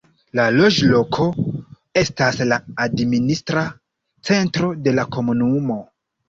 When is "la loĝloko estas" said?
0.37-2.39